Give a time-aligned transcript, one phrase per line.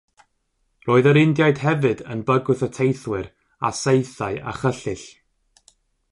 [0.85, 3.27] Roedd yr Indiaid hefyd yn bygwth y teithwyr
[3.69, 5.05] â saethau a chyllyll.